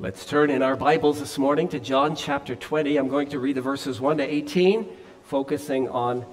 [0.00, 2.96] Let's turn in our Bibles this morning to John chapter 20.
[2.96, 4.86] I'm going to read the verses 1 to 18,
[5.24, 6.24] focusing on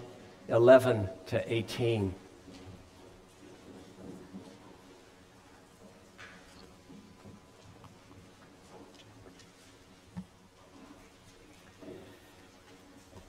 [0.49, 2.13] 11 to 18.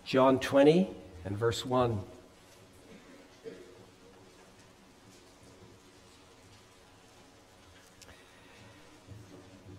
[0.04, 0.90] John 20
[1.24, 1.98] and verse 1.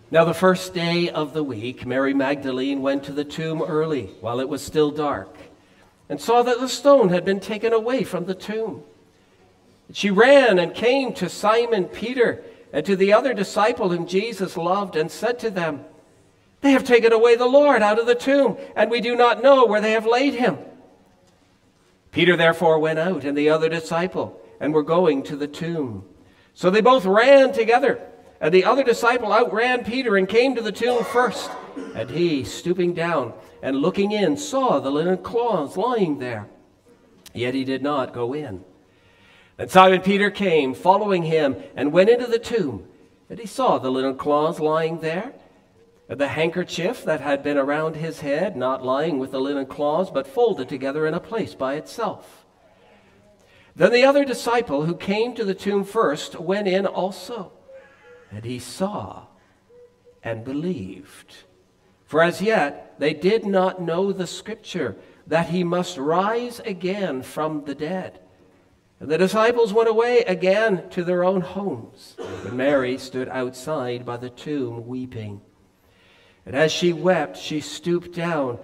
[0.09, 4.39] Now, the first day of the week, Mary Magdalene went to the tomb early while
[4.39, 5.35] it was still dark
[6.07, 8.83] and saw that the stone had been taken away from the tomb.
[9.91, 14.95] She ran and came to Simon Peter and to the other disciple whom Jesus loved
[14.95, 15.83] and said to them,
[16.61, 19.65] They have taken away the Lord out of the tomb, and we do not know
[19.65, 20.57] where they have laid him.
[22.13, 26.05] Peter therefore went out and the other disciple and were going to the tomb.
[26.53, 27.99] So they both ran together.
[28.39, 31.49] And the other disciple outran Peter and came to the tomb first.
[31.95, 36.47] And he, stooping down and looking in, saw the linen cloths lying there.
[37.33, 38.63] Yet he did not go in.
[39.57, 42.87] Then Simon Peter came, following him, and went into the tomb.
[43.29, 45.33] And he saw the linen cloths lying there,
[46.07, 50.11] and the handkerchief that had been around his head, not lying with the linen cloths,
[50.11, 52.45] but folded together in a place by itself.
[53.75, 57.51] Then the other disciple who came to the tomb first went in also
[58.31, 59.25] and he saw
[60.23, 61.35] and believed.
[62.05, 64.95] For as yet they did not know the scripture
[65.27, 68.19] that he must rise again from the dead.
[68.99, 72.15] And the disciples went away again to their own homes.
[72.17, 75.41] But Mary stood outside by the tomb weeping.
[76.45, 78.57] And as she wept, she stooped down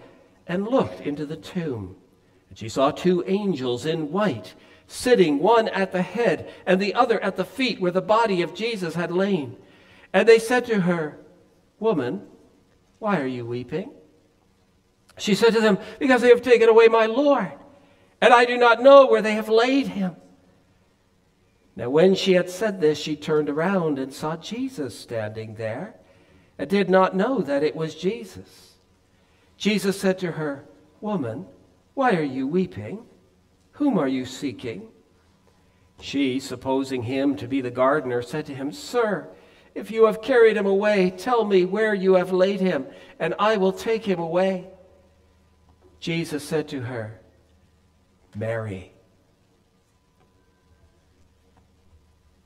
[0.47, 1.97] and looked into the tomb.
[2.49, 4.55] And she saw two angels in white
[4.93, 8.53] sitting, one at the head and the other at the feet where the body of
[8.53, 9.57] Jesus had lain.
[10.13, 11.17] And they said to her,
[11.79, 12.27] Woman,
[12.99, 13.91] why are you weeping?
[15.17, 17.51] She said to them, Because they have taken away my Lord,
[18.21, 20.15] and I do not know where they have laid him.
[21.75, 25.95] Now, when she had said this, she turned around and saw Jesus standing there,
[26.57, 28.75] and did not know that it was Jesus.
[29.57, 30.65] Jesus said to her,
[31.01, 31.47] Woman,
[31.95, 33.05] why are you weeping?
[33.73, 34.87] Whom are you seeking?
[35.99, 39.29] She, supposing him to be the gardener, said to him, Sir,
[39.75, 42.85] if you have carried him away, tell me where you have laid him,
[43.19, 44.67] and I will take him away.
[45.99, 47.19] Jesus said to her,
[48.35, 48.91] Mary.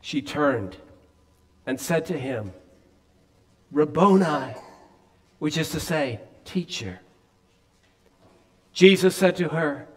[0.02, 0.78] She turned
[1.66, 2.54] and said to him,
[3.72, 4.56] Rabboni,
[5.40, 7.02] which is to say, teacher.
[8.72, 9.88] Jesus said to her,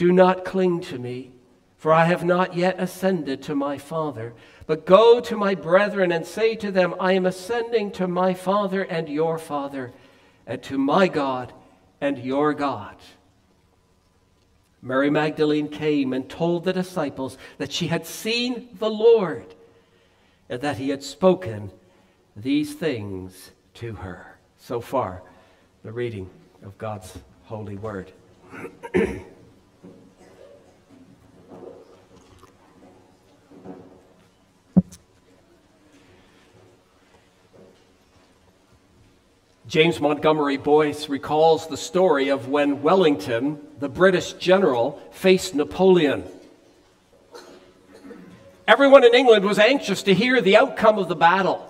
[0.00, 1.30] Do not cling to me,
[1.76, 4.32] for I have not yet ascended to my Father.
[4.66, 8.82] But go to my brethren and say to them, I am ascending to my Father
[8.82, 9.92] and your Father,
[10.46, 11.52] and to my God
[12.00, 12.96] and your God.
[14.80, 19.54] Mary Magdalene came and told the disciples that she had seen the Lord
[20.48, 21.70] and that he had spoken
[22.34, 24.38] these things to her.
[24.56, 25.22] So far,
[25.82, 26.30] the reading
[26.62, 28.12] of God's holy word.
[39.70, 46.24] James Montgomery Boice recalls the story of when Wellington, the British general, faced Napoleon.
[48.66, 51.64] Everyone in England was anxious to hear the outcome of the battle.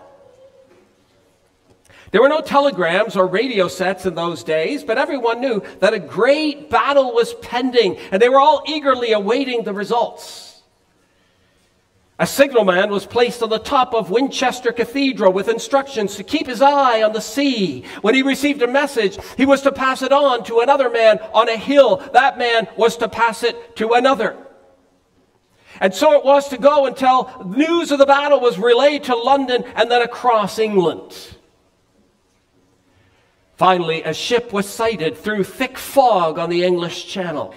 [2.11, 5.99] There were no telegrams or radio sets in those days, but everyone knew that a
[5.99, 10.50] great battle was pending, and they were all eagerly awaiting the results.
[12.21, 16.61] A signalman was placed on the top of Winchester Cathedral with instructions to keep his
[16.61, 17.83] eye on the sea.
[18.03, 21.49] When he received a message, he was to pass it on to another man on
[21.49, 21.97] a hill.
[22.13, 24.37] That man was to pass it to another.
[25.81, 29.65] And so it was to go until news of the battle was relayed to London
[29.75, 31.17] and then across England.
[33.57, 37.55] Finally, a ship was sighted through thick fog on the English Channel.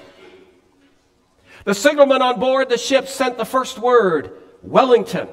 [1.65, 5.27] The signalman on board the ship sent the first word Wellington.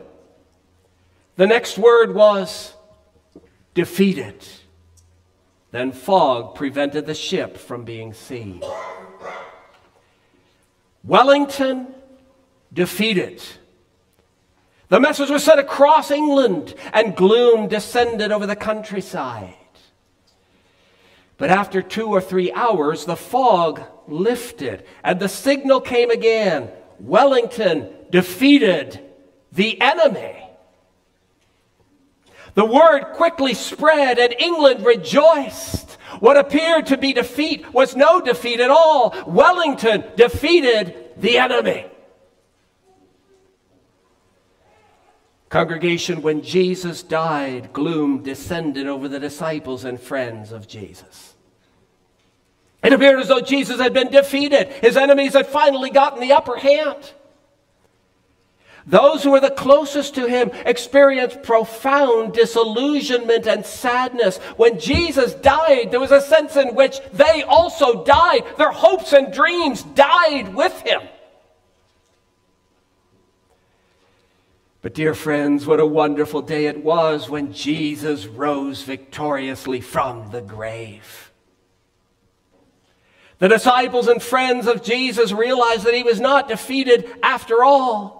[1.37, 2.75] The next word was
[3.75, 4.45] defeated.
[5.71, 8.63] Then fog prevented the ship from being seen.
[11.05, 11.95] Wellington
[12.73, 13.41] defeated.
[14.89, 19.55] The message was sent across England, and gloom descended over the countryside.
[21.39, 27.89] But after two or three hours, the fog lifted, and the signal came again Wellington
[28.11, 29.01] defeated
[29.53, 30.47] the enemy.
[32.55, 35.93] The word quickly spread, and England rejoiced.
[36.19, 39.15] What appeared to be defeat was no defeat at all.
[39.27, 41.87] Wellington defeated the enemy.
[45.49, 51.35] Congregation, when Jesus died, gloom descended over the disciples and friends of Jesus.
[52.83, 54.69] It appeared as though Jesus had been defeated.
[54.69, 57.13] His enemies had finally gotten the upper hand.
[58.87, 64.39] Those who were the closest to him experienced profound disillusionment and sadness.
[64.57, 68.43] When Jesus died, there was a sense in which they also died.
[68.57, 71.03] Their hopes and dreams died with him.
[74.83, 80.41] But, dear friends, what a wonderful day it was when Jesus rose victoriously from the
[80.41, 81.31] grave.
[83.41, 88.20] The disciples and friends of Jesus realized that he was not defeated after all.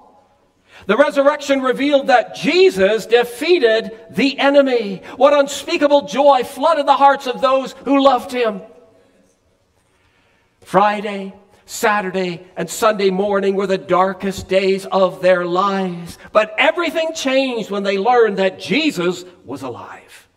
[0.91, 5.03] The resurrection revealed that Jesus defeated the enemy.
[5.15, 8.61] What unspeakable joy flooded the hearts of those who loved him.
[10.63, 11.33] Friday,
[11.65, 16.19] Saturday and Sunday morning were the darkest days of their lives.
[16.33, 20.29] But everything changed when they learned that Jesus was alive.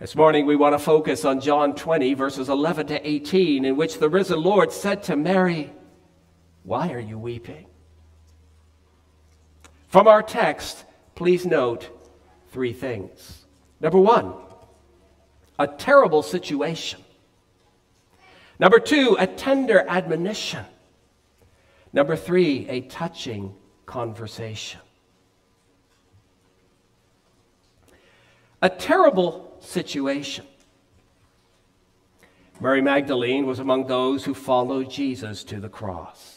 [0.00, 3.98] This morning we want to focus on John 20, verses 11 to 18, in which
[3.98, 5.72] the risen Lord said to Mary,
[6.62, 7.68] Why are you weeping?
[9.96, 10.84] From our text,
[11.14, 11.88] please note
[12.50, 13.46] three things.
[13.80, 14.34] Number one,
[15.58, 17.00] a terrible situation.
[18.58, 20.66] Number two, a tender admonition.
[21.94, 23.54] Number three, a touching
[23.86, 24.82] conversation.
[28.60, 30.44] A terrible situation.
[32.60, 36.35] Mary Magdalene was among those who followed Jesus to the cross.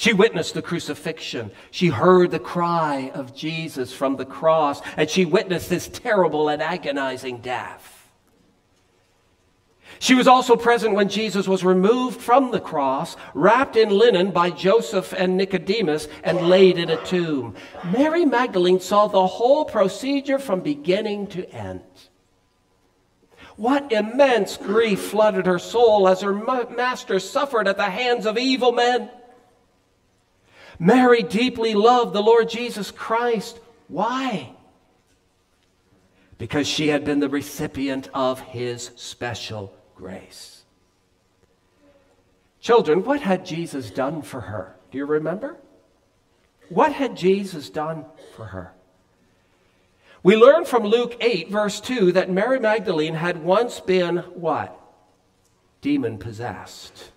[0.00, 1.50] She witnessed the crucifixion.
[1.70, 6.62] She heard the cry of Jesus from the cross, and she witnessed this terrible and
[6.62, 8.08] agonizing death.
[9.98, 14.48] She was also present when Jesus was removed from the cross, wrapped in linen by
[14.48, 17.54] Joseph and Nicodemus, and laid in a tomb.
[17.92, 21.82] Mary Magdalene saw the whole procedure from beginning to end.
[23.56, 28.72] What immense grief flooded her soul as her master suffered at the hands of evil
[28.72, 29.10] men.
[30.80, 33.60] Mary deeply loved the Lord Jesus Christ.
[33.86, 34.54] Why?
[36.38, 40.62] Because she had been the recipient of his special grace.
[42.60, 44.74] Children, what had Jesus done for her?
[44.90, 45.58] Do you remember?
[46.70, 48.72] What had Jesus done for her?
[50.22, 54.78] We learn from Luke 8, verse 2, that Mary Magdalene had once been what?
[55.82, 57.10] Demon possessed.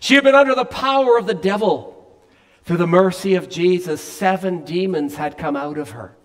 [0.00, 1.99] She had been under the power of the devil.
[2.70, 6.16] Through the mercy of Jesus, seven demons had come out of her.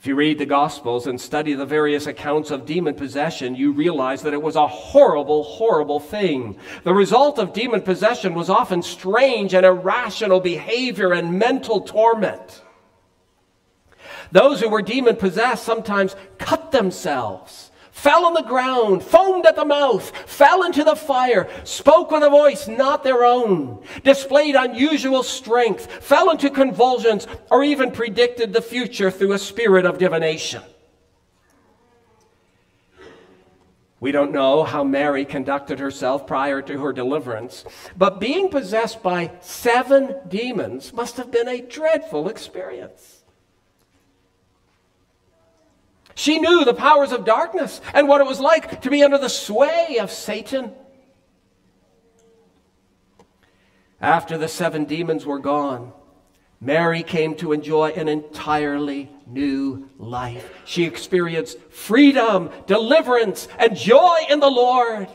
[0.00, 4.22] If you read the Gospels and study the various accounts of demon possession, you realize
[4.22, 6.58] that it was a horrible, horrible thing.
[6.82, 12.64] The result of demon possession was often strange and irrational behavior and mental torment.
[14.32, 19.64] Those who were demon possessed sometimes cut themselves fell on the ground, foamed at the
[19.64, 25.90] mouth, fell into the fire, spoke with a voice not their own, displayed unusual strength,
[26.04, 30.62] fell into convulsions, or even predicted the future through a spirit of divination.
[33.98, 37.64] We don't know how Mary conducted herself prior to her deliverance,
[37.96, 43.15] but being possessed by seven demons must have been a dreadful experience.
[46.16, 49.28] She knew the powers of darkness and what it was like to be under the
[49.28, 50.72] sway of Satan.
[54.00, 55.92] After the seven demons were gone,
[56.58, 60.50] Mary came to enjoy an entirely new life.
[60.64, 65.08] She experienced freedom, deliverance, and joy in the Lord.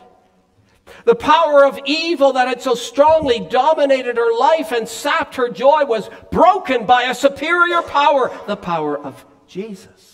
[1.06, 5.84] The power of evil that had so strongly dominated her life and sapped her joy
[5.86, 10.11] was broken by a superior power, the power of Jesus.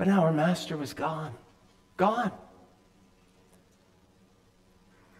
[0.00, 1.34] But now her master was gone.
[1.98, 2.32] Gone.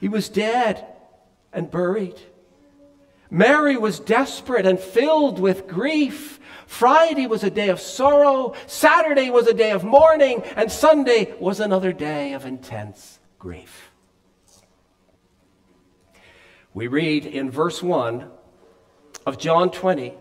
[0.00, 0.86] He was dead
[1.52, 2.18] and buried.
[3.30, 6.40] Mary was desperate and filled with grief.
[6.66, 11.60] Friday was a day of sorrow, Saturday was a day of mourning, and Sunday was
[11.60, 13.90] another day of intense grief.
[16.72, 18.30] We read in verse 1
[19.26, 20.14] of John 20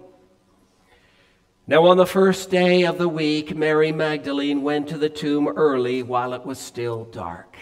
[1.70, 6.02] now, on the first day of the week, Mary Magdalene went to the tomb early
[6.02, 7.56] while it was still dark.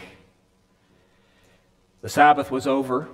[2.01, 3.09] The Sabbath was over,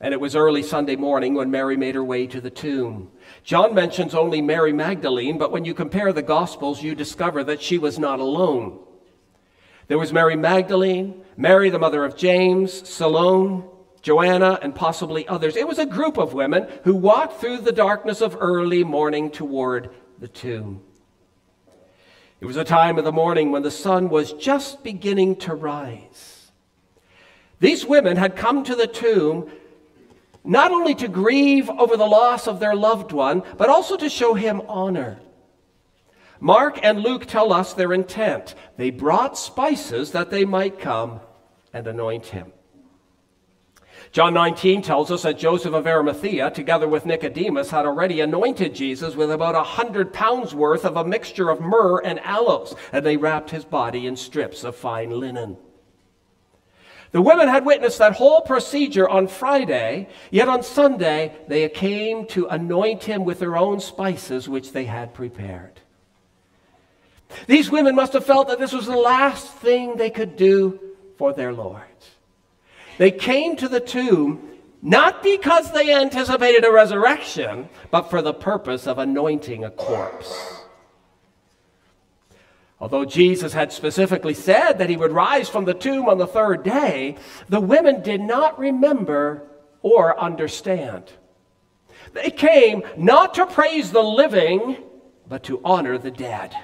[0.00, 3.10] And it was early Sunday morning when Mary made her way to the tomb.
[3.42, 7.78] John mentions only Mary Magdalene, but when you compare the Gospels, you discover that she
[7.78, 8.78] was not alone.
[9.88, 13.64] There was Mary Magdalene, Mary, the mother of James, Salome,
[14.02, 15.56] Joanna, and possibly others.
[15.56, 19.90] It was a group of women who walked through the darkness of early morning toward
[20.18, 20.82] the tomb.
[22.40, 26.50] It was a time of the morning when the sun was just beginning to rise.
[27.60, 29.50] These women had come to the tomb
[30.44, 34.34] not only to grieve over the loss of their loved one, but also to show
[34.34, 35.18] him honor.
[36.38, 38.54] Mark and Luke tell us their intent.
[38.76, 41.20] They brought spices that they might come
[41.72, 42.52] and anoint him.
[44.14, 49.16] John 19 tells us that Joseph of Arimathea, together with Nicodemus, had already anointed Jesus
[49.16, 53.16] with about a hundred pounds worth of a mixture of myrrh and aloes, and they
[53.16, 55.56] wrapped his body in strips of fine linen.
[57.10, 62.46] The women had witnessed that whole procedure on Friday, yet on Sunday they came to
[62.46, 65.80] anoint him with their own spices which they had prepared.
[67.48, 70.78] These women must have felt that this was the last thing they could do
[71.18, 71.93] for their Lord.
[72.98, 74.50] They came to the tomb
[74.84, 80.60] not because they anticipated a resurrection, but for the purpose of anointing a corpse.
[82.78, 86.62] Although Jesus had specifically said that he would rise from the tomb on the third
[86.62, 87.16] day,
[87.48, 89.48] the women did not remember
[89.80, 91.10] or understand.
[92.12, 94.76] They came not to praise the living,
[95.26, 96.54] but to honor the dead.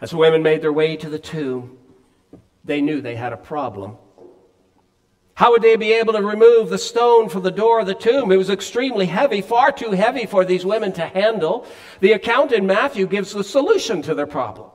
[0.00, 1.78] As the women made their way to the tomb,
[2.64, 3.98] they knew they had a problem.
[5.34, 8.30] How would they be able to remove the stone from the door of the tomb?
[8.30, 11.66] It was extremely heavy, far too heavy for these women to handle.
[12.00, 14.70] The account in Matthew gives the solution to their problem.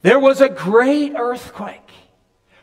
[0.00, 1.90] There was a great earthquake.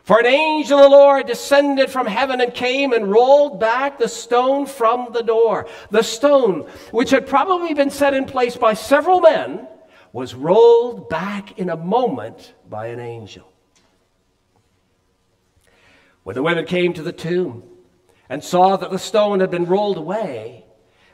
[0.02, 4.08] For an angel of the Lord descended from heaven and came and rolled back the
[4.08, 5.66] stone from the door.
[5.90, 9.66] The stone, which had probably been set in place by several men,
[10.12, 13.53] was rolled back in a moment by an angel.
[16.24, 17.62] When the women came to the tomb
[18.28, 20.64] and saw that the stone had been rolled away,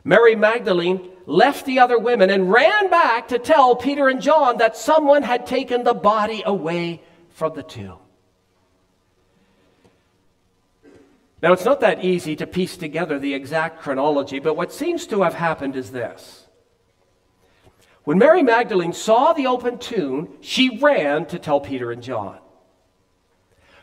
[0.05, 4.77] Mary Magdalene left the other women and ran back to tell Peter and John that
[4.77, 7.99] someone had taken the body away from the tomb.
[11.43, 15.23] Now, it's not that easy to piece together the exact chronology, but what seems to
[15.23, 16.47] have happened is this.
[18.05, 22.39] When Mary Magdalene saw the open tomb, she ran to tell Peter and John.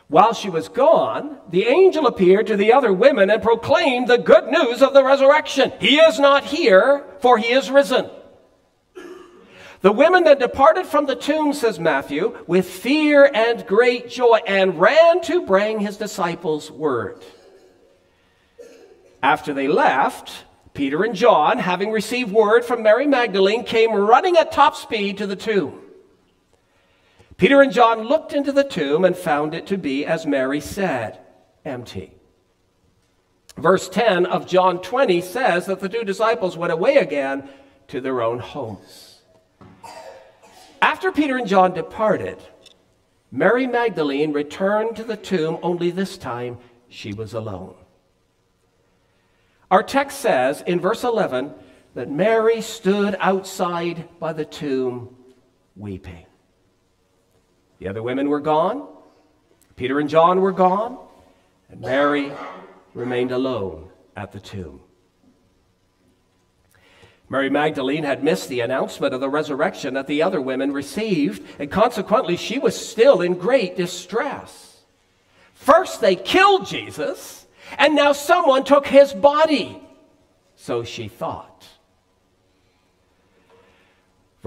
[0.08, 4.46] While she was gone, the angel appeared to the other women and proclaimed the good
[4.48, 5.70] news of the resurrection.
[5.80, 8.08] He is not here, for he is risen.
[9.80, 14.80] The women then departed from the tomb, says Matthew, with fear and great joy, and
[14.80, 17.22] ran to bring his disciples word.
[19.22, 24.52] After they left, Peter and John, having received word from Mary Magdalene, came running at
[24.52, 25.80] top speed to the tomb.
[27.38, 31.20] Peter and John looked into the tomb and found it to be, as Mary said,
[31.64, 32.12] empty.
[33.56, 37.48] Verse 10 of John 20 says that the two disciples went away again
[37.88, 39.22] to their own homes.
[40.82, 42.38] After Peter and John departed,
[43.30, 47.74] Mary Magdalene returned to the tomb, only this time she was alone.
[49.70, 51.52] Our text says in verse 11
[51.94, 55.14] that Mary stood outside by the tomb
[55.76, 56.24] weeping.
[57.78, 58.86] The other women were gone.
[59.76, 60.98] Peter and John were gone.
[61.70, 62.32] And Mary
[62.94, 64.80] remained alone at the tomb.
[67.30, 71.70] Mary Magdalene had missed the announcement of the resurrection that the other women received, and
[71.70, 74.80] consequently, she was still in great distress.
[75.52, 79.82] First, they killed Jesus, and now someone took his body.
[80.56, 81.66] So she thought.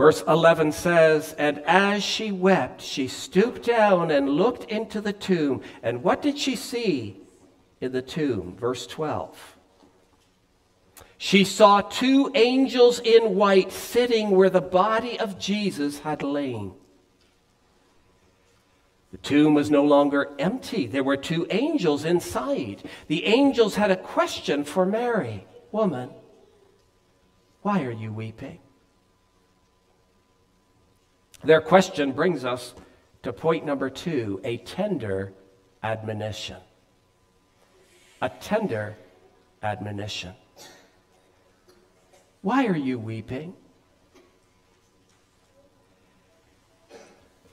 [0.01, 5.62] Verse 11 says, And as she wept, she stooped down and looked into the tomb.
[5.84, 7.22] And what did she see
[7.79, 8.58] in the tomb?
[8.60, 9.58] Verse 12.
[11.20, 16.74] She saw two angels in white sitting where the body of Jesus had lain.
[19.12, 20.88] The tomb was no longer empty.
[20.88, 22.81] There were two angels inside.
[23.05, 26.10] The angels had a question for Mary Woman,
[27.62, 28.58] why are you weeping?
[31.43, 32.74] Their question brings us
[33.24, 35.33] to point number two a tender
[35.81, 36.57] admonition.
[38.21, 38.95] A tender
[39.63, 40.33] admonition.
[42.41, 43.53] Why are you weeping?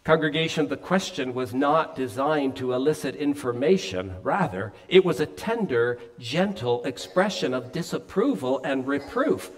[0.04, 4.16] Congregation, the question was not designed to elicit information.
[4.22, 9.50] Rather, it was a tender, gentle expression of disapproval and reproof.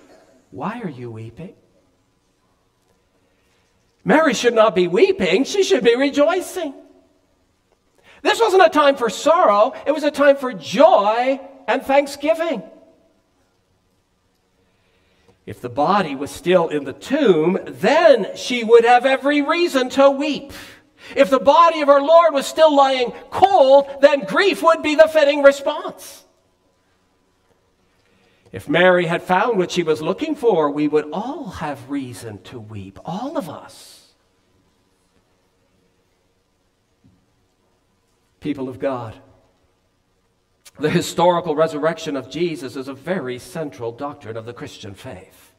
[0.50, 1.54] Why are you weeping?
[4.04, 6.74] Mary should not be weeping, she should be rejoicing.
[8.22, 12.62] This wasn't a time for sorrow, it was a time for joy and thanksgiving.
[15.46, 20.10] If the body was still in the tomb, then she would have every reason to
[20.10, 20.52] weep.
[21.16, 25.08] If the body of our Lord was still lying cold, then grief would be the
[25.08, 26.24] fitting response.
[28.52, 32.58] If Mary had found what she was looking for, we would all have reason to
[32.58, 34.12] weep, all of us.
[38.40, 39.14] People of God,
[40.78, 45.52] the historical resurrection of Jesus is a very central doctrine of the Christian faith.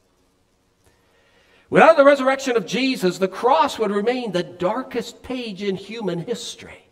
[1.69, 6.89] Without the resurrection of Jesus, the cross would remain the darkest page in human history.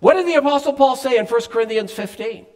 [0.00, 2.46] What did the Apostle Paul say in 1 Corinthians 15?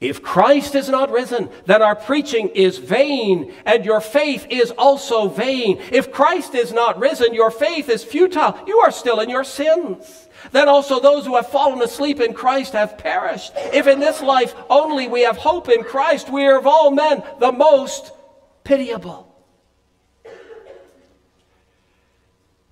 [0.00, 5.28] If Christ is not risen, then our preaching is vain, and your faith is also
[5.28, 5.80] vain.
[5.90, 8.58] If Christ is not risen, your faith is futile.
[8.66, 10.28] You are still in your sins.
[10.52, 13.52] Then also those who have fallen asleep in Christ have perished.
[13.56, 17.22] If in this life only we have hope in Christ, we are of all men
[17.40, 18.12] the most
[18.64, 19.35] pitiable.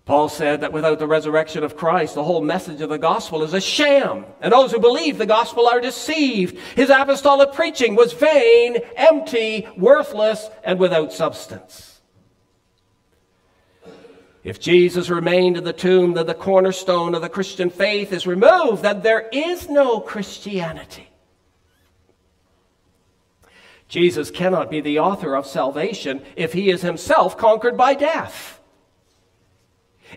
[0.07, 3.55] Paul said that without the resurrection of Christ, the whole message of the gospel is
[3.55, 6.59] a sham, and those who believe the gospel are deceived.
[6.77, 12.03] His apostolic preaching was vain, empty, worthless, and without substance.
[14.43, 18.83] If Jesus remained in the tomb, then the cornerstone of the Christian faith is removed,
[18.83, 21.09] then there is no Christianity.
[23.89, 28.61] Jesus cannot be the author of salvation if he is himself conquered by death.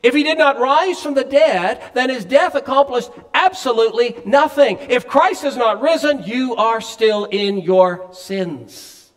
[0.03, 4.77] If he did not rise from the dead, then his death accomplished absolutely nothing.
[4.89, 9.12] If Christ has not risen, you are still in your sins.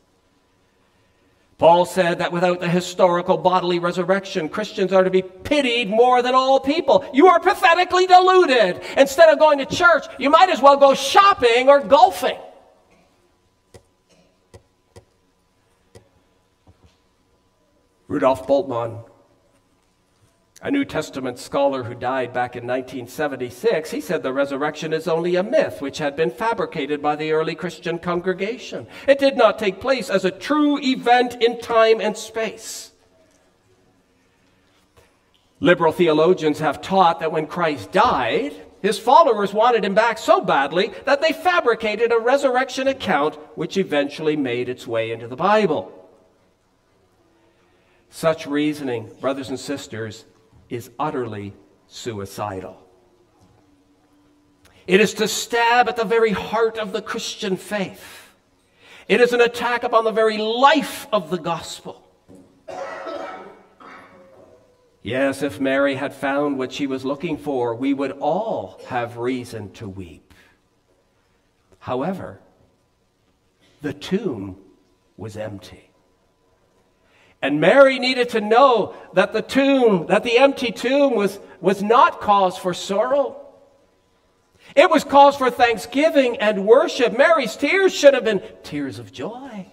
[1.59, 6.35] Paul said that without the historical bodily resurrection, Christians are to be pitied more than
[6.35, 7.05] all people.
[7.13, 8.83] You are pathetically deluded.
[8.97, 12.39] Instead of going to church, you might as well go shopping or golfing.
[18.09, 19.05] Rudolf Bultmann
[20.63, 25.37] a New Testament scholar who died back in 1976, he said the resurrection is only
[25.37, 28.87] a myth which had been fabricated by the early Christian congregation.
[29.09, 32.93] It did not take place as a true event in time and space.
[35.61, 40.93] Liberal theologians have taught that when Christ died, his followers wanted him back so badly
[41.07, 45.93] that they fabricated a resurrection account which eventually made its way into the Bible.
[48.11, 50.25] Such reasoning, brothers and sisters,
[50.71, 51.53] is utterly
[51.89, 52.87] suicidal.
[54.87, 58.35] It is to stab at the very heart of the Christian faith.
[59.09, 62.07] It is an attack upon the very life of the gospel.
[65.03, 69.73] Yes, if Mary had found what she was looking for, we would all have reason
[69.73, 70.35] to weep.
[71.79, 72.41] However,
[73.81, 74.59] the tomb
[75.17, 75.90] was empty.
[77.43, 82.21] And Mary needed to know that the tomb, that the empty tomb was, was not
[82.21, 83.37] cause for sorrow.
[84.77, 87.17] It was cause for thanksgiving and worship.
[87.17, 89.67] Mary's tears should have been tears of joy.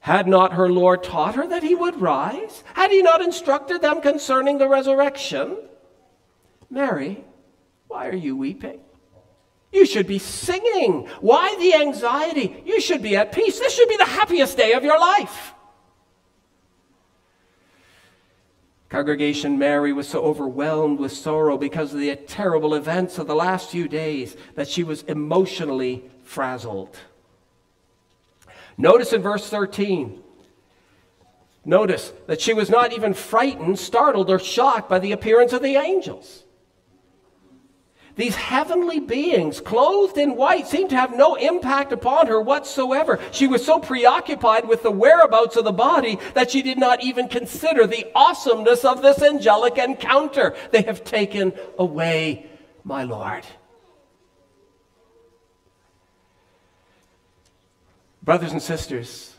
[0.00, 2.64] Had not her Lord taught her that he would rise?
[2.74, 5.56] Had he not instructed them concerning the resurrection?
[6.68, 7.22] Mary,
[7.86, 8.80] why are you weeping?
[9.72, 11.08] You should be singing.
[11.20, 12.62] Why the anxiety?
[12.66, 13.58] You should be at peace.
[13.58, 15.54] This should be the happiest day of your life.
[18.90, 23.70] Congregation Mary was so overwhelmed with sorrow because of the terrible events of the last
[23.70, 26.98] few days that she was emotionally frazzled.
[28.76, 30.22] Notice in verse 13,
[31.64, 35.76] notice that she was not even frightened, startled, or shocked by the appearance of the
[35.76, 36.44] angels.
[38.14, 43.18] These heavenly beings, clothed in white, seemed to have no impact upon her whatsoever.
[43.30, 47.28] She was so preoccupied with the whereabouts of the body that she did not even
[47.28, 50.54] consider the awesomeness of this angelic encounter.
[50.72, 52.46] They have taken away
[52.84, 53.46] my Lord.
[58.22, 59.34] Brothers and sisters,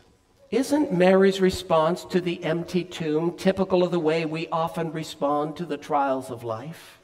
[0.50, 5.64] isn't Mary's response to the empty tomb typical of the way we often respond to
[5.64, 7.00] the trials of life?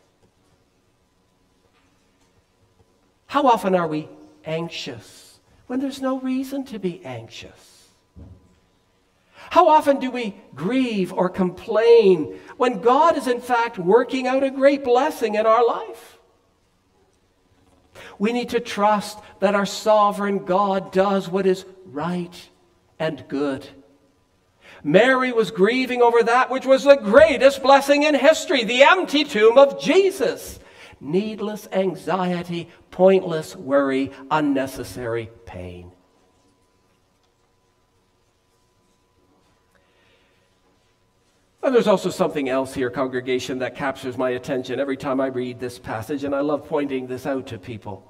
[3.30, 4.08] How often are we
[4.44, 5.38] anxious
[5.68, 7.86] when there's no reason to be anxious?
[9.50, 14.50] How often do we grieve or complain when God is in fact working out a
[14.50, 16.18] great blessing in our life?
[18.18, 22.50] We need to trust that our sovereign God does what is right
[22.98, 23.64] and good.
[24.82, 29.56] Mary was grieving over that which was the greatest blessing in history the empty tomb
[29.56, 30.58] of Jesus.
[31.00, 35.92] Needless anxiety, pointless worry, unnecessary pain.
[41.62, 45.60] And there's also something else here, congregation, that captures my attention every time I read
[45.60, 48.06] this passage, and I love pointing this out to people.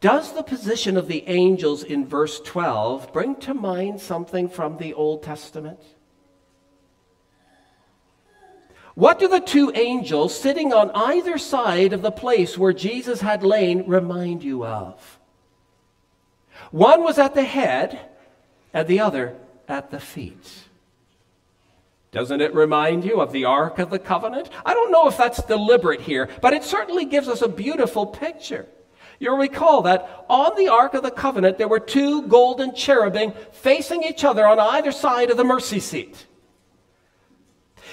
[0.00, 4.94] Does the position of the angels in verse 12 bring to mind something from the
[4.94, 5.80] Old Testament?
[8.98, 13.44] What do the two angels sitting on either side of the place where Jesus had
[13.44, 15.20] lain remind you of?
[16.72, 18.00] One was at the head,
[18.74, 19.36] and the other
[19.68, 20.64] at the feet.
[22.10, 24.50] Doesn't it remind you of the Ark of the Covenant?
[24.66, 28.66] I don't know if that's deliberate here, but it certainly gives us a beautiful picture.
[29.20, 34.02] You'll recall that on the Ark of the Covenant, there were two golden cherubim facing
[34.02, 36.26] each other on either side of the mercy seat.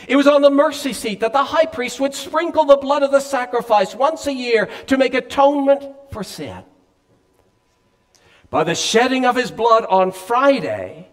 [0.08, 3.12] It was on the mercy seat that the high priest would sprinkle the blood of
[3.12, 6.63] the sacrifice once a year to make atonement for sin.
[8.50, 11.10] By the shedding of his blood on Friday,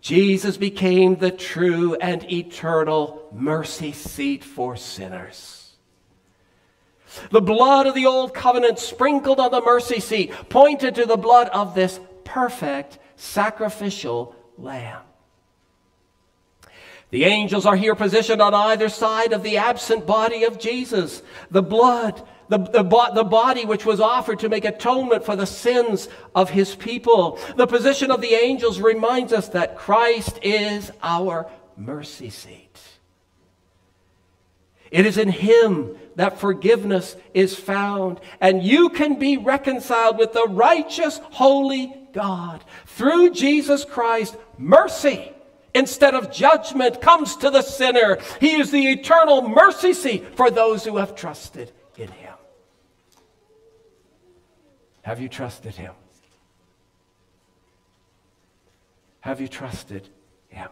[0.00, 5.72] Jesus became the true and eternal mercy seat for sinners.
[7.30, 11.48] The blood of the old covenant sprinkled on the mercy seat pointed to the blood
[11.48, 15.02] of this perfect sacrificial lamb.
[17.10, 21.22] The angels are here positioned on either side of the absent body of Jesus.
[21.50, 26.08] The blood the, the, the body which was offered to make atonement for the sins
[26.34, 27.38] of his people.
[27.56, 32.76] The position of the angels reminds us that Christ is our mercy seat.
[34.90, 40.48] It is in him that forgiveness is found, and you can be reconciled with the
[40.48, 42.64] righteous, holy God.
[42.86, 45.32] Through Jesus Christ, mercy
[45.74, 48.18] instead of judgment comes to the sinner.
[48.40, 52.34] He is the eternal mercy seat for those who have trusted in him.
[55.02, 55.92] Have you trusted Him?
[59.20, 60.08] Have you trusted
[60.48, 60.68] Him?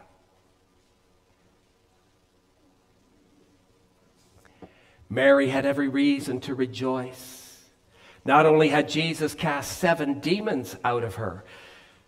[5.10, 7.64] Mary had every reason to rejoice.
[8.24, 11.44] Not only had Jesus cast seven demons out of her,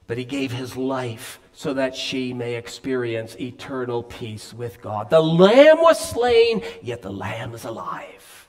[0.07, 5.11] but he gave his life so that she may experience eternal peace with God.
[5.11, 8.49] The Lamb was slain, yet the Lamb is alive.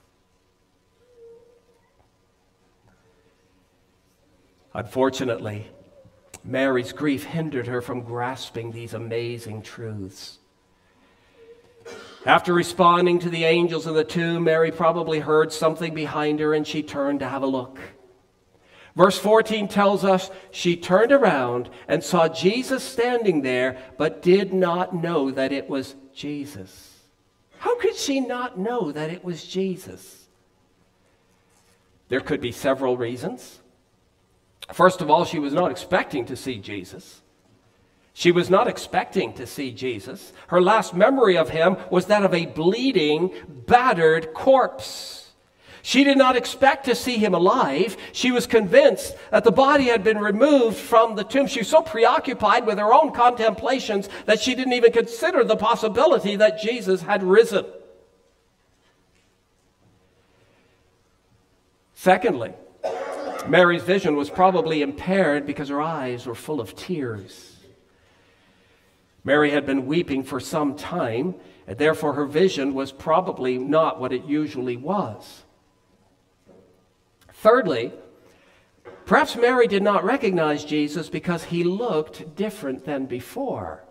[4.74, 5.68] Unfortunately,
[6.46, 10.40] Mary's grief hindered her from grasping these amazing truths.
[12.26, 16.66] After responding to the angels in the tomb, Mary probably heard something behind her and
[16.66, 17.78] she turned to have a look.
[18.96, 24.94] Verse 14 tells us she turned around and saw Jesus standing there, but did not
[24.94, 27.00] know that it was Jesus.
[27.60, 30.28] How could she not know that it was Jesus?
[32.10, 33.60] There could be several reasons.
[34.74, 37.22] First of all, she was not expecting to see Jesus.
[38.14, 40.34] She was not expecting to see Jesus.
[40.48, 45.21] Her last memory of him was that of a bleeding, battered corpse.
[45.84, 47.98] She did not expect to see him alive.
[48.12, 51.48] She was convinced that the body had been removed from the tomb.
[51.48, 56.36] She was so preoccupied with her own contemplations that she didn't even consider the possibility
[56.36, 57.66] that Jesus had risen.
[61.96, 62.54] Secondly,
[63.48, 67.58] Mary's vision was probably impaired because her eyes were full of tears.
[69.24, 71.36] Mary had been weeping for some time,
[71.68, 75.44] and therefore her vision was probably not what it usually was.
[77.42, 77.92] Thirdly,
[79.08, 83.84] perhaps Mary did not recognize Jesus because he looked different than before.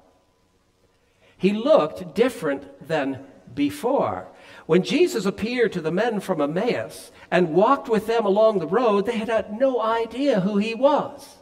[1.36, 4.28] He looked different than before.
[4.66, 9.04] When Jesus appeared to the men from Emmaus and walked with them along the road,
[9.04, 11.38] they had no idea who he was.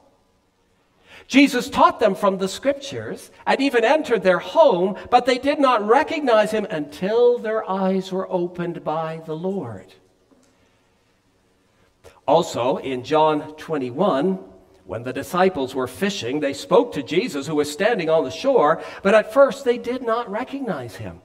[1.26, 5.86] Jesus taught them from the scriptures and even entered their home, but they did not
[5.86, 9.92] recognize him until their eyes were opened by the Lord.
[12.28, 14.38] Also, in John 21,
[14.84, 18.82] when the disciples were fishing, they spoke to Jesus, who was standing on the shore,
[19.02, 21.22] but at first they did not recognize him.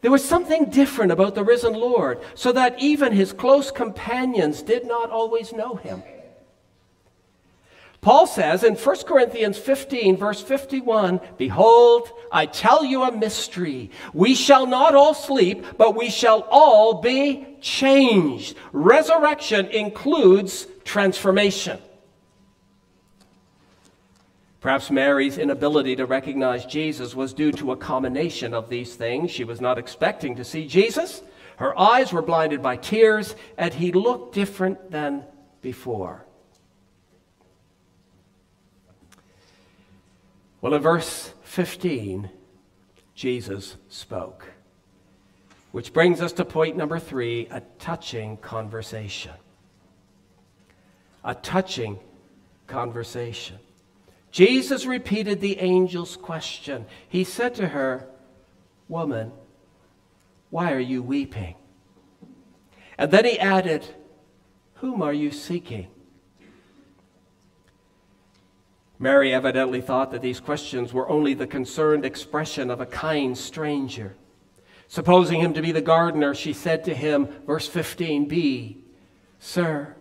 [0.00, 4.86] There was something different about the risen Lord, so that even his close companions did
[4.86, 6.04] not always know him.
[8.06, 13.90] Paul says in 1 Corinthians 15, verse 51 Behold, I tell you a mystery.
[14.14, 18.56] We shall not all sleep, but we shall all be changed.
[18.70, 21.80] Resurrection includes transformation.
[24.60, 29.32] Perhaps Mary's inability to recognize Jesus was due to a combination of these things.
[29.32, 31.22] She was not expecting to see Jesus.
[31.56, 35.24] Her eyes were blinded by tears, and he looked different than
[35.60, 36.25] before.
[40.66, 42.28] Well, in verse 15,
[43.14, 44.50] Jesus spoke.
[45.70, 49.30] Which brings us to point number three a touching conversation.
[51.22, 52.00] A touching
[52.66, 53.60] conversation.
[54.32, 56.86] Jesus repeated the angel's question.
[57.08, 58.08] He said to her,
[58.88, 59.30] Woman,
[60.50, 61.54] why are you weeping?
[62.98, 63.86] And then he added,
[64.74, 65.86] Whom are you seeking?
[68.98, 74.16] Mary evidently thought that these questions were only the concerned expression of a kind stranger.
[74.88, 78.76] Supposing him to be the gardener, she said to him, verse 15b,
[79.38, 79.96] Sir,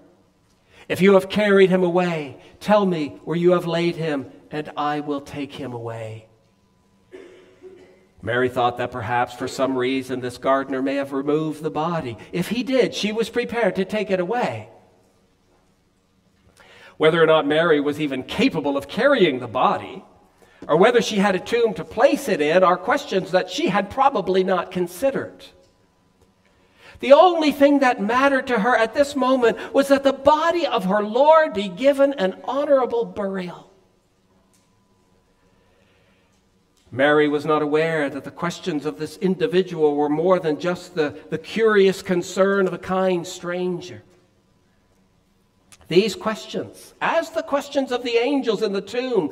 [0.87, 4.99] if you have carried him away, tell me where you have laid him, and I
[4.99, 6.27] will take him away.
[8.21, 12.17] Mary thought that perhaps for some reason this gardener may have removed the body.
[12.31, 14.69] If he did, she was prepared to take it away.
[16.97, 20.03] Whether or not Mary was even capable of carrying the body,
[20.67, 23.89] or whether she had a tomb to place it in, are questions that she had
[23.89, 25.45] probably not considered.
[27.01, 30.85] The only thing that mattered to her at this moment was that the body of
[30.85, 33.71] her Lord be given an honorable burial.
[36.89, 41.19] Mary was not aware that the questions of this individual were more than just the,
[41.29, 44.01] the curious concern of a kind stranger.
[45.87, 49.31] These questions, as the questions of the angels in the tomb,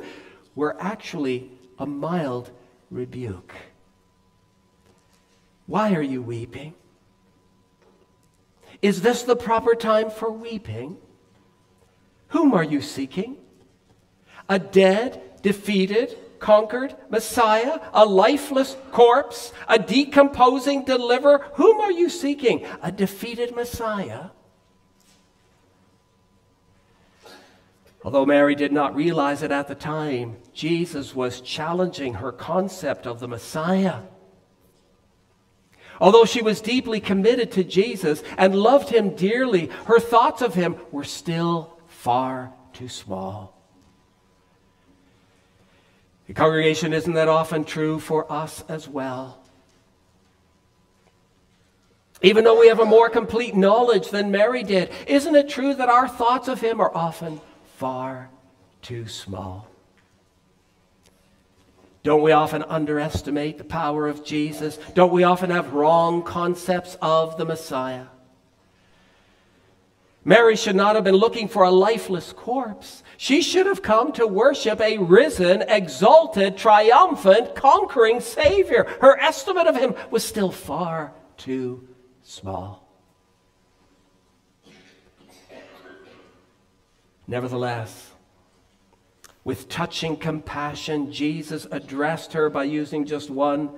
[0.54, 2.50] were actually a mild
[2.90, 3.54] rebuke.
[5.66, 6.74] Why are you weeping?
[8.82, 10.98] Is this the proper time for weeping?
[12.28, 13.38] Whom are you seeking?
[14.48, 21.46] A dead, defeated, conquered Messiah, a lifeless corpse, a decomposing deliverer?
[21.54, 22.66] Whom are you seeking?
[22.82, 24.30] A defeated Messiah?
[28.04, 33.18] Although Mary did not realize it at the time, Jesus was challenging her concept of
[33.18, 34.00] the Messiah.
[36.00, 40.76] Although she was deeply committed to Jesus and loved him dearly, her thoughts of him
[40.92, 43.58] were still far too small.
[46.26, 49.40] The congregation, isn't that often true for us as well?
[52.22, 55.88] Even though we have a more complete knowledge than Mary did, isn't it true that
[55.88, 57.40] our thoughts of him are often
[57.84, 58.30] far
[58.80, 59.68] too small.
[62.02, 64.78] Don't we often underestimate the power of Jesus?
[64.94, 68.06] Don't we often have wrong concepts of the Messiah?
[70.24, 73.02] Mary should not have been looking for a lifeless corpse.
[73.18, 78.86] She should have come to worship a risen, exalted, triumphant, conquering Savior.
[79.02, 81.86] Her estimate of him was still far too
[82.22, 82.83] small.
[87.26, 88.10] Nevertheless,
[89.44, 93.70] with touching compassion, Jesus addressed her by using just one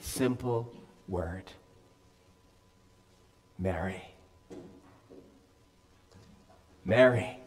[0.00, 0.72] simple
[1.08, 1.44] word
[3.58, 4.02] Mary.
[6.84, 7.38] Mary.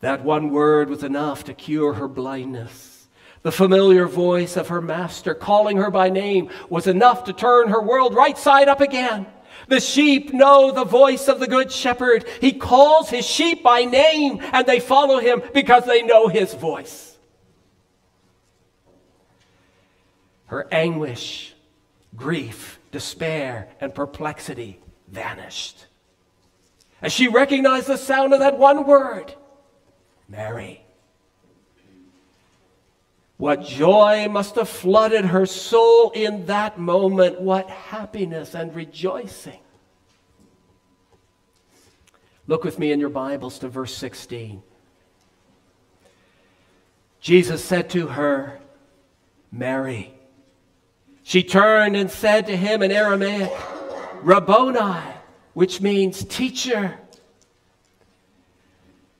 [0.00, 3.06] That one word was enough to cure her blindness.
[3.42, 7.82] The familiar voice of her master calling her by name was enough to turn her
[7.82, 9.26] world right side up again.
[9.68, 12.26] The sheep know the voice of the good shepherd.
[12.40, 17.16] He calls his sheep by name and they follow him because they know his voice.
[20.46, 21.54] Her anguish,
[22.14, 25.86] grief, despair, and perplexity vanished.
[27.00, 29.34] As she recognized the sound of that one word,
[30.28, 30.82] Mary.
[33.42, 37.40] What joy must have flooded her soul in that moment.
[37.40, 39.58] What happiness and rejoicing.
[42.46, 44.62] Look with me in your Bibles to verse 16.
[47.20, 48.60] Jesus said to her,
[49.50, 50.14] Mary.
[51.24, 53.50] She turned and said to him in Aramaic,
[54.22, 55.00] Rabboni,
[55.54, 56.96] which means teacher.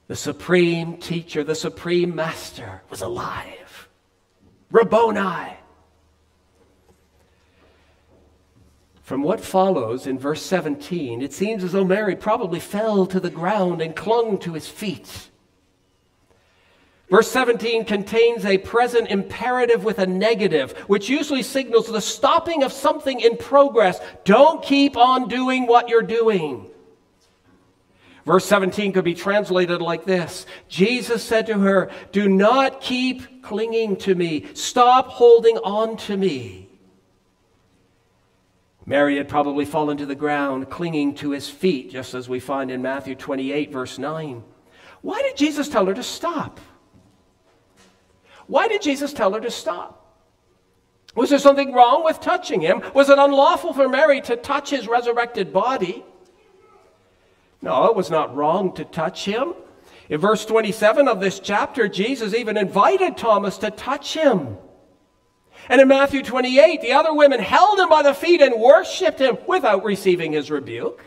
[0.06, 3.61] The supreme teacher, the supreme master was alive.
[4.72, 5.58] Rabboni.
[9.02, 13.30] From what follows in verse 17, it seems as though Mary probably fell to the
[13.30, 15.28] ground and clung to his feet.
[17.10, 22.72] Verse 17 contains a present imperative with a negative, which usually signals the stopping of
[22.72, 24.00] something in progress.
[24.24, 26.71] Don't keep on doing what you're doing.
[28.24, 33.96] Verse 17 could be translated like this Jesus said to her, Do not keep clinging
[33.98, 36.68] to me, stop holding on to me.
[38.84, 42.70] Mary had probably fallen to the ground, clinging to his feet, just as we find
[42.70, 44.42] in Matthew 28, verse 9.
[45.02, 46.60] Why did Jesus tell her to stop?
[48.48, 49.98] Why did Jesus tell her to stop?
[51.14, 52.82] Was there something wrong with touching him?
[52.94, 56.04] Was it unlawful for Mary to touch his resurrected body?
[57.62, 59.54] No, it was not wrong to touch him.
[60.08, 64.58] In verse 27 of this chapter, Jesus even invited Thomas to touch him.
[65.68, 69.38] And in Matthew 28, the other women held him by the feet and worshiped him
[69.46, 71.04] without receiving his rebuke.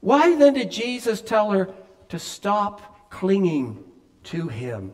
[0.00, 1.72] Why then did Jesus tell her
[2.10, 3.82] to stop clinging
[4.24, 4.92] to him?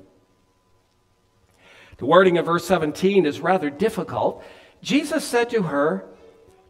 [1.96, 4.44] The wording of verse 17 is rather difficult.
[4.80, 6.06] Jesus said to her,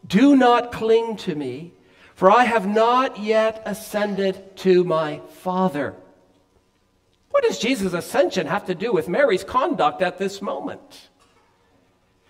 [0.07, 1.73] Do not cling to me
[2.19, 5.95] for I have not yet ascended to my Father.
[7.29, 11.07] What does Jesus' ascension have to do with Mary's conduct at this moment?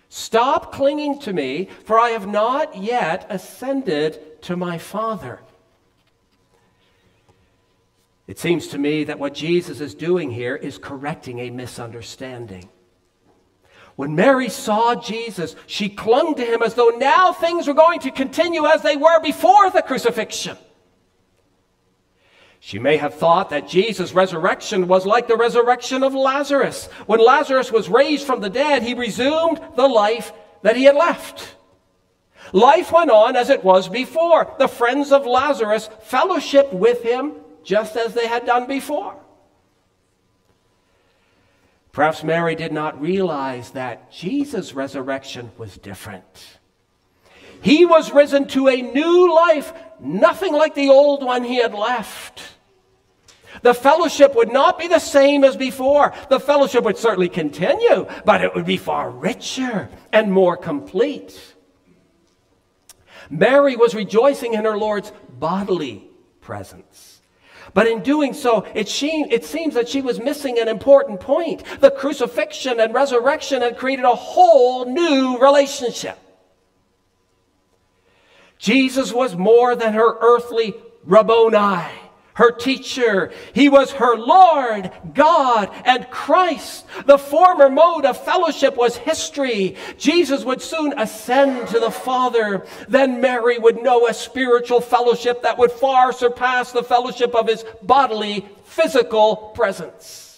[0.08, 5.40] Stop clinging to me, for I have not yet ascended to my Father.
[8.28, 12.68] It seems to me that what Jesus is doing here is correcting a misunderstanding.
[13.96, 18.10] When Mary saw Jesus, she clung to him as though now things were going to
[18.10, 20.56] continue as they were before the crucifixion.
[22.60, 26.86] She may have thought that Jesus' resurrection was like the resurrection of Lazarus.
[27.06, 31.56] When Lazarus was raised from the dead, he resumed the life that he had left.
[32.52, 34.54] Life went on as it was before.
[34.58, 39.16] The friends of Lazarus fellowshiped with him just as they had done before.
[41.92, 46.58] Perhaps Mary did not realize that Jesus' resurrection was different.
[47.62, 52.42] He was risen to a new life, nothing like the old one he had left.
[53.62, 56.14] The fellowship would not be the same as before.
[56.30, 61.38] The fellowship would certainly continue, but it would be far richer and more complete.
[63.28, 66.08] Mary was rejoicing in her Lord's bodily
[66.40, 67.09] presence.
[67.74, 71.62] But in doing so, it, she, it seems that she was missing an important point.
[71.80, 76.18] The crucifixion and resurrection had created a whole new relationship.
[78.58, 81.99] Jesus was more than her earthly Rabboni
[82.40, 83.30] her teacher.
[83.52, 86.86] He was her Lord, God, and Christ.
[87.04, 89.76] The former mode of fellowship was history.
[89.98, 92.66] Jesus would soon ascend to the Father.
[92.88, 97.62] Then Mary would know a spiritual fellowship that would far surpass the fellowship of his
[97.82, 100.29] bodily, physical presence.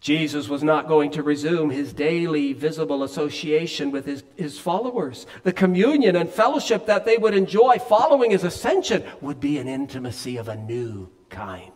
[0.00, 5.26] Jesus was not going to resume his daily visible association with his, his followers.
[5.42, 10.36] The communion and fellowship that they would enjoy following his ascension would be an intimacy
[10.36, 11.72] of a new kind.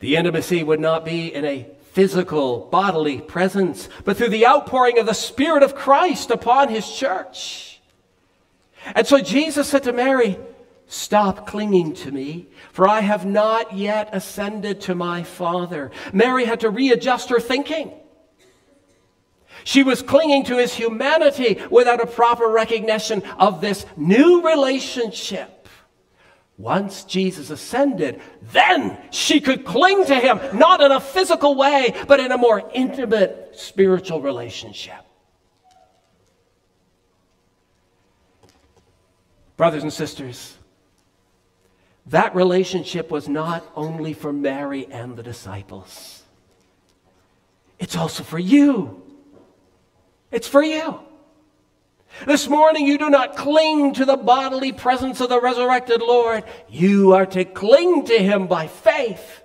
[0.00, 5.06] The intimacy would not be in a physical, bodily presence, but through the outpouring of
[5.06, 7.80] the Spirit of Christ upon his church.
[8.94, 10.38] And so Jesus said to Mary,
[10.92, 15.92] Stop clinging to me, for I have not yet ascended to my Father.
[16.12, 17.92] Mary had to readjust her thinking.
[19.62, 25.68] She was clinging to his humanity without a proper recognition of this new relationship.
[26.58, 32.18] Once Jesus ascended, then she could cling to him, not in a physical way, but
[32.18, 35.04] in a more intimate spiritual relationship.
[39.56, 40.56] Brothers and sisters,
[42.10, 46.22] that relationship was not only for Mary and the disciples,
[47.78, 49.02] it's also for you.
[50.30, 51.00] It's for you.
[52.26, 56.44] This morning, you do not cling to the bodily presence of the resurrected Lord.
[56.68, 59.42] You are to cling to Him by faith.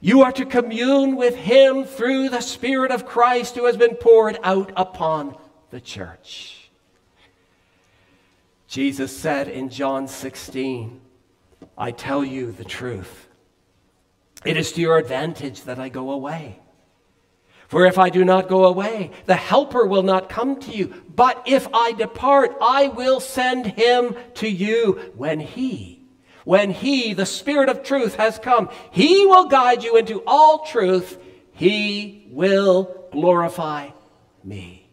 [0.00, 4.38] You are to commune with Him through the Spirit of Christ who has been poured
[4.42, 5.36] out upon
[5.70, 6.63] the church.
[8.74, 11.00] Jesus said in John 16,
[11.78, 13.28] I tell you the truth.
[14.44, 16.58] It is to your advantage that I go away.
[17.68, 20.92] For if I do not go away, the Helper will not come to you.
[21.14, 25.12] But if I depart, I will send him to you.
[25.14, 26.02] When he,
[26.42, 31.16] When He, the Spirit of truth, has come, He will guide you into all truth.
[31.52, 33.90] He will glorify
[34.42, 34.83] me.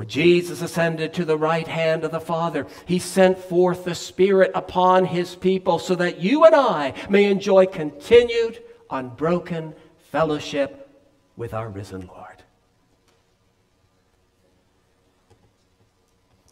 [0.00, 4.50] When Jesus ascended to the right hand of the Father, he sent forth the Spirit
[4.54, 9.74] upon his people so that you and I may enjoy continued, unbroken
[10.10, 10.88] fellowship
[11.36, 12.42] with our risen Lord.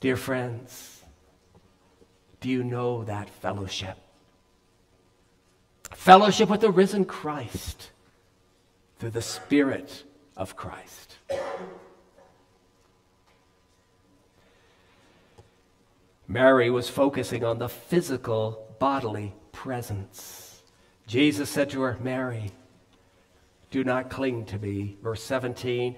[0.00, 1.02] Dear friends,
[2.42, 3.96] do you know that fellowship?
[5.94, 7.92] Fellowship with the risen Christ
[8.98, 10.04] through the Spirit
[10.36, 11.16] of Christ.
[16.28, 20.62] Mary was focusing on the physical bodily presence.
[21.06, 22.52] Jesus said to her, Mary,
[23.70, 24.98] do not cling to me.
[25.02, 25.96] Verse 17.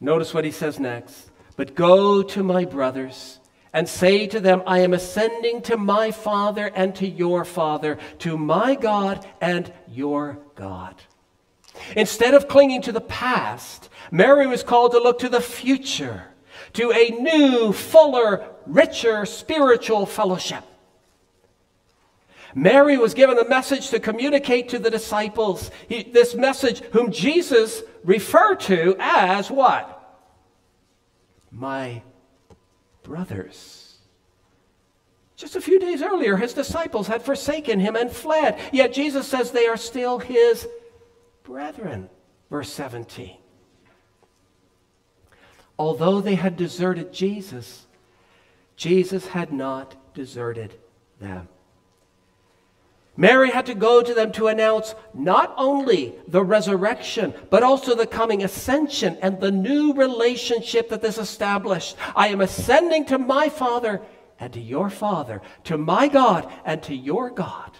[0.00, 1.30] Notice what he says next.
[1.56, 3.38] But go to my brothers
[3.74, 8.38] and say to them, I am ascending to my Father and to your Father, to
[8.38, 11.02] my God and your God.
[11.94, 16.28] Instead of clinging to the past, Mary was called to look to the future
[16.76, 20.62] to a new, fuller, richer spiritual fellowship.
[22.54, 25.70] Mary was given a message to communicate to the disciples.
[25.88, 29.92] He, this message, whom Jesus referred to as what?
[31.50, 32.02] My
[33.02, 33.98] brothers.
[35.36, 38.58] Just a few days earlier, his disciples had forsaken him and fled.
[38.72, 40.66] Yet Jesus says they are still his
[41.42, 42.08] brethren.
[42.50, 43.36] Verse 17
[45.78, 47.86] although they had deserted Jesus,
[48.76, 50.74] Jesus had not deserted
[51.20, 51.48] them.
[53.16, 58.06] Mary had to go to them to announce not only the resurrection, but also the
[58.06, 61.96] coming ascension and the new relationship that this established.
[62.14, 64.02] I am ascending to my Father
[64.38, 67.70] and to your Father, to my God and to your God.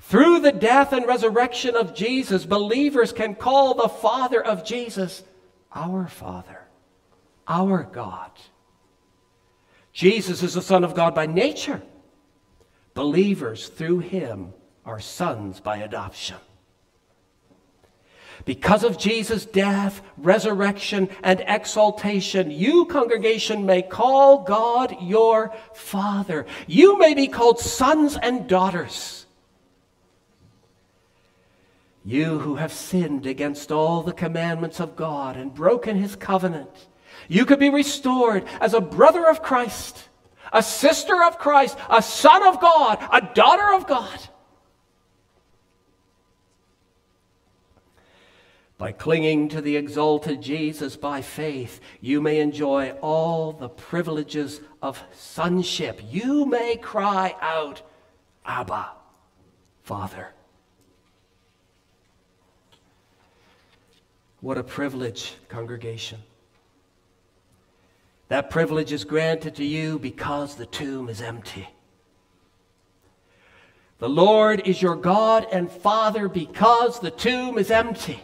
[0.00, 5.24] Through the death and resurrection of Jesus, believers can call the Father of Jesus
[5.74, 6.60] our Father,
[7.46, 8.30] our God.
[9.92, 11.82] Jesus is the Son of God by nature.
[12.94, 14.52] Believers through him
[14.84, 16.36] are sons by adoption.
[18.44, 26.44] Because of Jesus' death, resurrection, and exaltation, you, congregation, may call God your Father.
[26.66, 29.23] You may be called sons and daughters.
[32.04, 36.86] You who have sinned against all the commandments of God and broken his covenant,
[37.28, 40.08] you could be restored as a brother of Christ,
[40.52, 44.20] a sister of Christ, a son of God, a daughter of God.
[48.76, 55.02] By clinging to the exalted Jesus by faith, you may enjoy all the privileges of
[55.12, 56.02] sonship.
[56.10, 57.80] You may cry out,
[58.44, 58.90] Abba,
[59.84, 60.33] Father.
[64.44, 66.18] What a privilege, congregation.
[68.28, 71.66] That privilege is granted to you because the tomb is empty.
[74.00, 78.20] The Lord is your God and Father because the tomb is empty.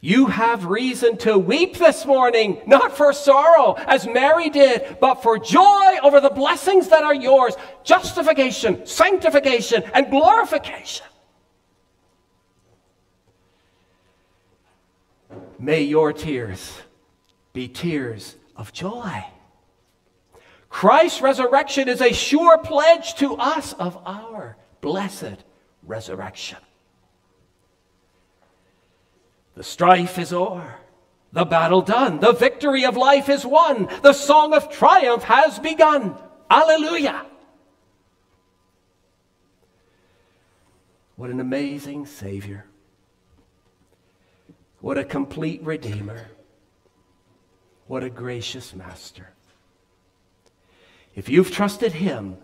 [0.00, 5.38] You have reason to weep this morning, not for sorrow, as Mary did, but for
[5.38, 11.04] joy over the blessings that are yours justification, sanctification, and glorification.
[15.58, 16.72] May your tears
[17.52, 19.24] be tears of joy.
[20.68, 25.42] Christ's resurrection is a sure pledge to us of our blessed
[25.82, 26.58] resurrection.
[29.54, 30.76] The strife is o'er,
[31.32, 36.16] the battle done, the victory of life is won, the song of triumph has begun.
[36.48, 37.26] Alleluia!
[41.16, 42.66] What an amazing Savior.
[44.80, 46.28] What a complete Redeemer.
[47.86, 49.30] What a gracious Master.
[51.14, 52.36] If you've trusted Him,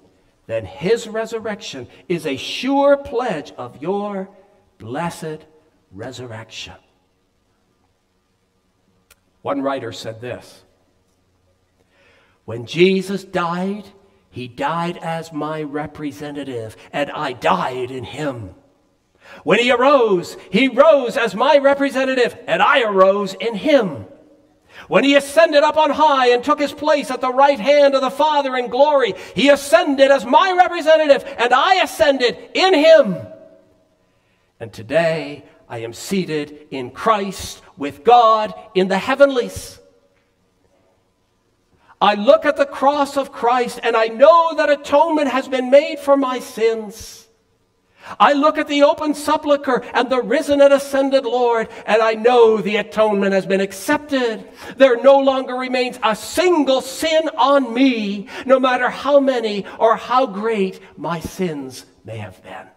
[0.46, 4.28] then His resurrection is a sure pledge of your
[4.78, 5.44] blessed
[5.92, 6.74] resurrection.
[9.42, 10.64] One writer said this
[12.44, 13.84] When Jesus died,
[14.34, 18.56] he died as my representative, and I died in him.
[19.42, 24.06] When he arose, he rose as my representative, and I arose in him.
[24.88, 28.00] When he ascended up on high and took his place at the right hand of
[28.00, 33.16] the Father in glory, he ascended as my representative, and I ascended in him.
[34.60, 39.80] And today I am seated in Christ with God in the heavenlies.
[42.00, 45.98] I look at the cross of Christ and I know that atonement has been made
[45.98, 47.23] for my sins.
[48.20, 52.58] I look at the open sepulchre and the risen and ascended Lord, and I know
[52.58, 54.48] the atonement has been accepted.
[54.76, 60.26] There no longer remains a single sin on me, no matter how many or how
[60.26, 62.68] great my sins may have been.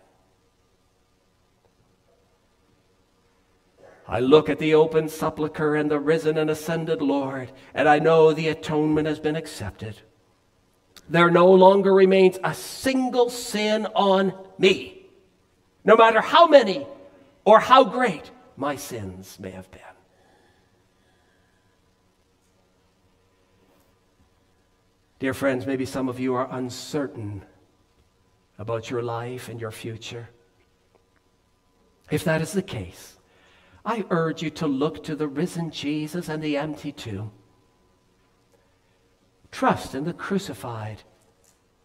[4.07, 8.31] I look at the open sepulchre and the risen and ascended Lord, and I know
[8.31, 9.99] the atonement has been accepted.
[11.09, 14.96] There no longer remains a single sin on me,
[15.87, 16.85] no matter how many
[17.45, 19.81] or how great my sins may have been.
[25.19, 27.41] Dear friends, maybe some of you are uncertain
[28.59, 30.29] about your life and your future.
[32.11, 33.17] If that is the case,
[33.85, 37.31] I urge you to look to the risen Jesus and the empty tomb.
[39.51, 41.03] Trust in the crucified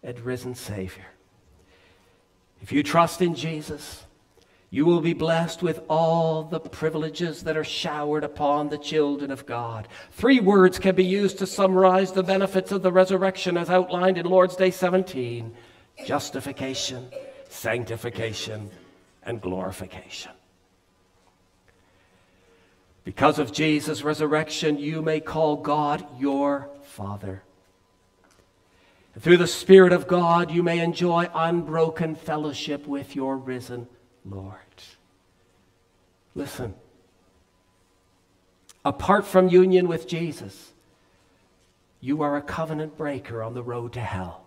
[0.03, 1.07] and risen Savior.
[2.63, 4.05] If you trust in Jesus,
[4.71, 9.45] you will be blessed with all the privileges that are showered upon the children of
[9.45, 9.89] God.
[10.13, 14.27] Three words can be used to summarize the benefits of the resurrection as outlined in
[14.27, 15.55] Lord's Day 17
[16.07, 17.11] justification,
[17.51, 18.71] sanctification,
[19.25, 20.33] and glorification.
[23.05, 27.43] Because of Jesus' resurrection, you may call God your Father.
[29.19, 33.87] Through the Spirit of God, you may enjoy unbroken fellowship with your risen
[34.25, 34.57] Lord.
[36.35, 36.75] Listen,
[38.85, 40.73] apart from union with Jesus,
[42.01, 44.45] you are a covenant breaker on the road to hell.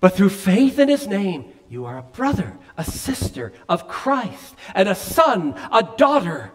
[0.00, 4.88] But through faith in his name, you are a brother, a sister of Christ, and
[4.88, 6.52] a son, a daughter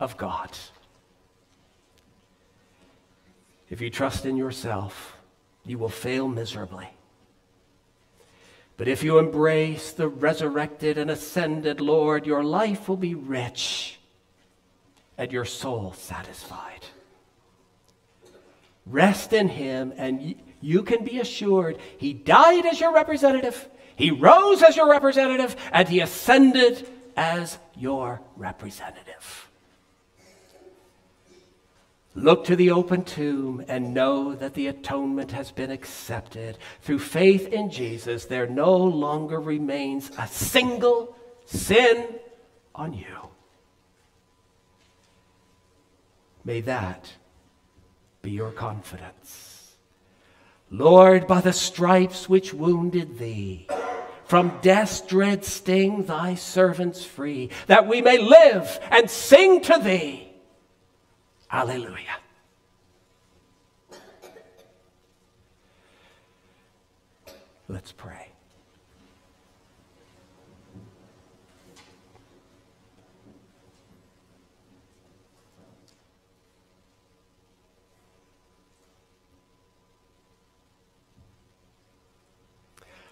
[0.00, 0.50] of God.
[3.72, 5.16] If you trust in yourself,
[5.64, 6.88] you will fail miserably.
[8.76, 13.98] But if you embrace the resurrected and ascended Lord, your life will be rich
[15.16, 16.84] and your soul satisfied.
[18.84, 24.62] Rest in Him, and you can be assured He died as your representative, He rose
[24.62, 29.48] as your representative, and He ascended as your representative.
[32.14, 36.58] Look to the open tomb and know that the atonement has been accepted.
[36.82, 42.06] Through faith in Jesus, there no longer remains a single sin
[42.74, 43.06] on you.
[46.44, 47.12] May that
[48.20, 49.74] be your confidence.
[50.70, 53.68] Lord, by the stripes which wounded thee,
[54.24, 60.21] from death's dread sting thy servants free, that we may live and sing to thee.
[61.52, 62.16] Alleluia.
[67.68, 68.28] Let's pray.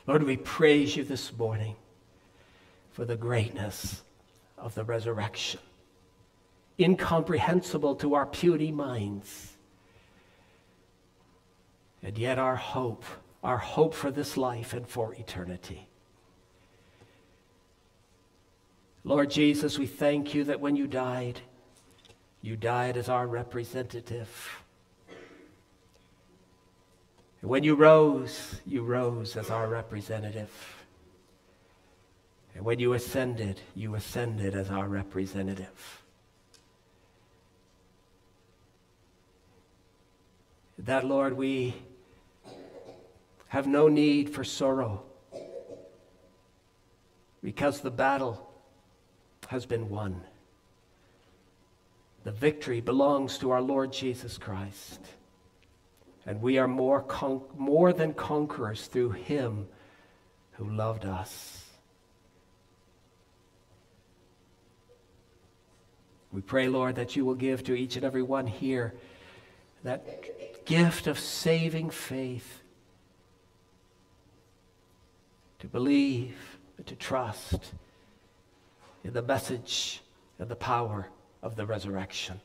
[0.06, 1.76] Lord, we praise you this morning
[2.90, 4.02] for the greatness
[4.56, 5.60] of the resurrection
[6.80, 9.56] incomprehensible to our puny minds.
[12.02, 13.04] And yet, our hope,
[13.44, 15.88] our hope for this life and for eternity.
[19.04, 21.40] Lord Jesus, we thank you that when you died,
[22.42, 24.62] you died as our representative.
[27.40, 30.50] And when you rose, you rose as our representative.
[32.54, 36.02] And when you ascended, you ascended as our representative.
[40.84, 41.74] That, Lord, we
[43.48, 45.02] have no need for sorrow
[47.42, 48.48] because the battle
[49.48, 50.22] has been won.
[52.24, 55.00] The victory belongs to our Lord Jesus Christ.
[56.26, 59.66] And we are more, con- more than conquerors through him
[60.52, 61.64] who loved us.
[66.30, 68.94] We pray, Lord, that you will give to each and every one here
[69.82, 70.24] that
[70.64, 72.62] gift of saving faith
[75.58, 77.72] to believe and to trust
[79.04, 80.02] in the message
[80.38, 81.08] and the power
[81.42, 82.40] of the resurrection.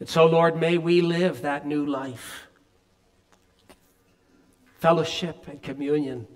[0.00, 2.48] And so, Lord, may we live that new life.
[4.78, 6.26] Fellowship and communion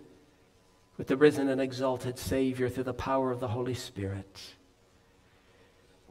[0.97, 4.56] with the risen and exalted Savior through the power of the Holy Spirit.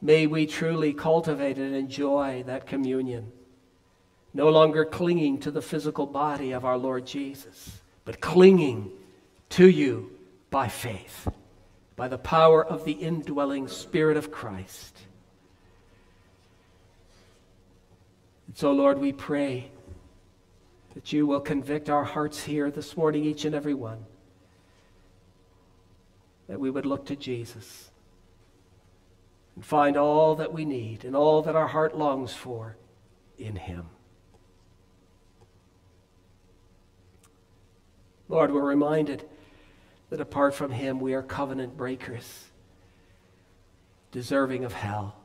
[0.00, 3.32] May we truly cultivate and enjoy that communion,
[4.34, 8.90] no longer clinging to the physical body of our Lord Jesus, but clinging
[9.50, 10.10] to you
[10.50, 11.28] by faith,
[11.96, 14.98] by the power of the indwelling Spirit of Christ.
[18.48, 19.70] And so, Lord, we pray
[20.94, 24.04] that you will convict our hearts here this morning, each and every one,
[26.48, 27.85] that we would look to Jesus
[29.56, 32.76] and find all that we need and all that our heart longs for
[33.38, 33.86] in him.
[38.28, 39.24] Lord, we're reminded
[40.10, 42.44] that apart from him, we are covenant breakers,
[44.12, 45.16] deserving of hell.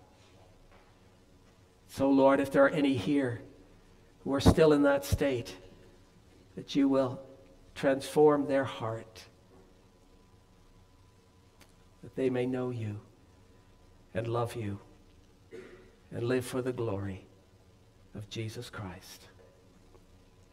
[1.89, 3.41] So, Lord, if there are any here
[4.23, 5.55] who are still in that state,
[6.55, 7.19] that you will
[7.75, 9.23] transform their heart,
[12.03, 12.99] that they may know you
[14.14, 14.80] and love you
[16.12, 17.26] and live for the glory
[18.16, 19.28] of Jesus Christ.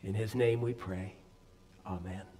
[0.03, 1.17] In his name we pray.
[1.87, 2.38] Amen.